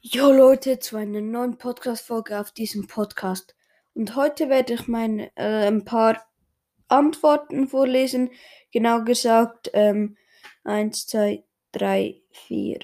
[0.00, 3.56] Jo Leute, zu einer neuen Podcast-Folge auf diesem Podcast.
[3.94, 6.22] Und heute werde ich meine, äh, ein paar
[6.88, 8.30] Antworten vorlesen.
[8.70, 10.16] Genau gesagt, ähm,
[10.64, 12.78] 1, 2, 3, 4,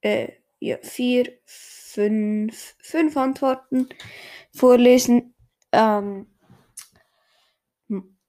[0.00, 3.88] äh, ja, 4, 5, 5 Antworten
[4.52, 5.34] vorlesen.
[5.70, 6.26] Ähm,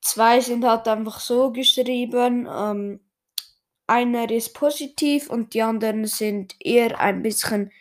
[0.01, 2.47] zwei sind halt einfach so geschrieben.
[2.53, 2.99] Ähm,
[3.87, 7.71] einer ist positiv und die anderen sind eher ein bisschen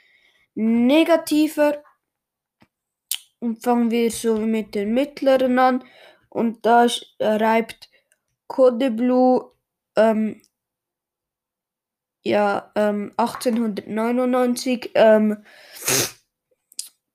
[0.55, 1.83] negativer.
[3.39, 5.85] Und fangen wir so mit den mittleren an.
[6.29, 7.91] Und da schreibt
[8.47, 9.53] Code Blue
[9.97, 10.41] ähm,
[12.25, 15.45] ja, ähm, 1899 ähm,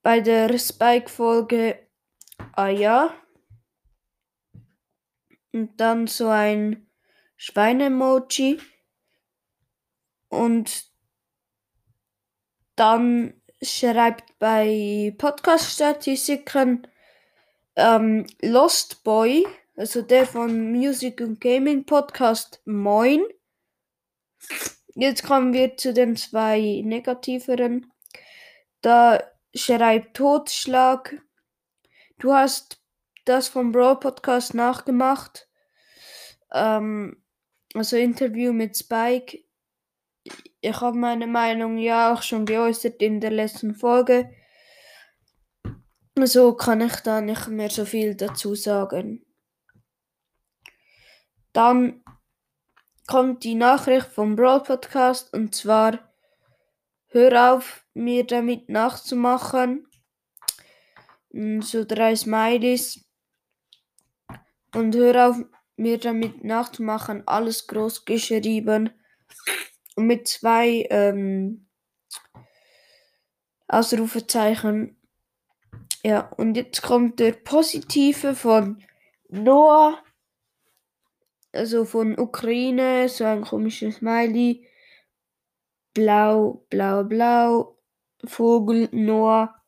[0.02, 1.88] bei der Spike-Folge
[2.52, 3.14] Ah ja.
[5.52, 6.88] Und dann so ein
[7.36, 8.60] Schweine-Emoji.
[10.28, 10.92] Und
[12.76, 16.86] dann schreibt bei Podcast-Statistiken
[17.76, 23.22] ähm, Lost Boy, also der von Music und Gaming Podcast, moin.
[24.94, 27.92] Jetzt kommen wir zu den zwei negativeren.
[28.80, 29.22] Da
[29.54, 31.20] schreibt Totschlag.
[32.18, 32.80] Du hast
[33.24, 35.48] das vom Brawl Podcast nachgemacht.
[36.52, 37.22] Ähm,
[37.74, 39.38] also Interview mit Spike.
[40.60, 44.30] Ich habe meine Meinung ja auch schon geäußert in der letzten Folge.
[46.16, 49.24] So kann ich da nicht mehr so viel dazu sagen.
[51.52, 52.02] Dann
[53.06, 56.12] kommt die Nachricht vom Brawl Podcast und zwar
[57.08, 59.86] hör auf, mir damit nachzumachen.
[61.30, 63.04] So drei Smileys.
[64.74, 65.36] Und hör auf,
[65.76, 67.22] mir damit nachzumachen.
[67.26, 68.90] Alles groß geschrieben.
[69.98, 71.66] Und mit zwei ähm,
[73.66, 74.96] Ausrufezeichen.
[76.04, 78.80] Ja, und jetzt kommt der positive von
[79.28, 80.00] Noah.
[81.50, 84.68] Also von Ukraine, so ein komisches Smiley.
[85.94, 87.76] Blau, blau, blau.
[88.24, 89.60] Vogel, Noah.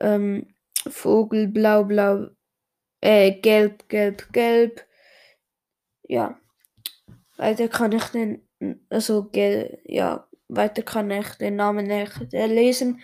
[0.00, 0.54] Ähm,
[0.86, 2.26] Vogel, blau, blau.
[3.00, 4.86] Äh, gelb, gelb, gelb.
[6.02, 6.38] Ja.
[7.38, 8.46] Weiter kann ich den,
[8.88, 13.00] also, ja, weiter kann ich den Namen nicht lesen.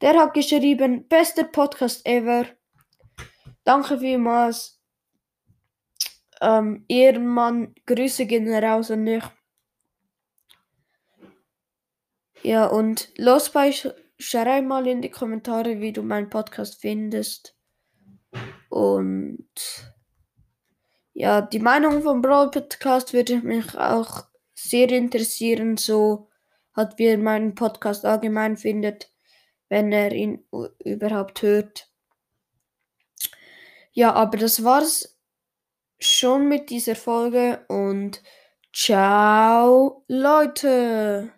[0.00, 2.46] Der hat geschrieben, bester Podcast ever.
[3.64, 4.80] Danke vielmals.
[6.40, 9.24] Ähm, Ehrenmann, Grüße gehen raus an dich.
[12.42, 13.74] Ja, und los bei,
[14.18, 17.54] schreib mal in die Kommentare, wie du meinen Podcast findest.
[18.70, 19.50] Und
[21.12, 24.29] ja, die Meinung vom Brawl Podcast würde mich auch
[24.62, 26.28] sehr interessieren, so
[26.72, 29.12] hat wie er meinen Podcast allgemein findet,
[29.68, 30.46] wenn er ihn
[30.84, 31.90] überhaupt hört.
[33.92, 35.18] Ja, aber das war's
[35.98, 38.22] schon mit dieser Folge und
[38.72, 41.32] ciao Leute.